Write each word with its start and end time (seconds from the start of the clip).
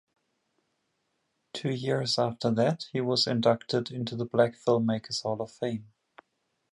Two 1.53 1.69
years 1.69 2.17
after 2.17 2.49
that, 2.49 2.87
he 2.91 3.01
was 3.01 3.27
inducted 3.27 3.91
into 3.91 4.15
the 4.15 4.25
Black 4.25 4.55
Filmmakers 4.55 5.21
Hall 5.21 5.39
of 5.39 5.51
Fame. 5.51 5.93